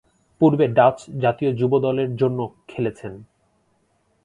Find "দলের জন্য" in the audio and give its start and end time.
1.79-2.39